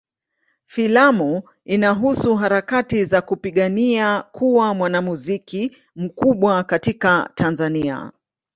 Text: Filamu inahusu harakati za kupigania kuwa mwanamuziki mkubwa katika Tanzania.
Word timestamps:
Filamu 0.67 1.41
inahusu 1.65 2.35
harakati 2.35 3.05
za 3.05 3.21
kupigania 3.21 4.21
kuwa 4.31 4.73
mwanamuziki 4.73 5.77
mkubwa 5.95 6.63
katika 6.63 7.29
Tanzania. 7.35 8.11